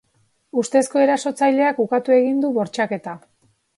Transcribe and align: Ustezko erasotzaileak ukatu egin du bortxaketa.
Ustezko 0.61 1.03
erasotzaileak 1.03 1.81
ukatu 1.85 2.17
egin 2.21 2.43
du 2.47 2.51
bortxaketa. 2.57 3.15